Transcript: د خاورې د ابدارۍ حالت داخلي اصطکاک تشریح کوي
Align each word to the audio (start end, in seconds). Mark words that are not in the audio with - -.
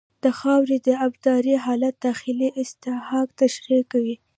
د 0.23 0.25
خاورې 0.39 0.77
د 0.87 0.89
ابدارۍ 1.07 1.55
حالت 1.65 1.95
داخلي 2.07 2.49
اصطکاک 2.61 3.27
تشریح 3.41 3.81
کوي 3.91 4.15